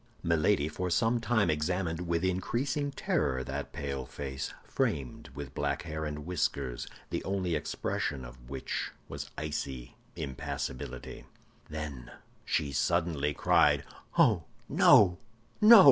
Milady 0.23 0.67
for 0.67 0.89
some 0.89 1.19
time 1.19 1.51
examined 1.51 2.07
with 2.07 2.25
increasing 2.25 2.89
terror 2.89 3.43
that 3.43 3.71
pale 3.71 4.03
face, 4.07 4.51
framed 4.63 5.29
with 5.35 5.53
black 5.53 5.83
hair 5.83 6.05
and 6.05 6.25
whiskers, 6.25 6.87
the 7.11 7.23
only 7.23 7.53
expression 7.53 8.25
of 8.25 8.49
which 8.49 8.91
was 9.07 9.29
icy 9.37 9.95
impassibility. 10.15 11.25
Then 11.69 12.09
she 12.43 12.71
suddenly 12.71 13.35
cried, 13.35 13.83
"Oh, 14.17 14.45
no, 14.67 15.19
no!" 15.61 15.79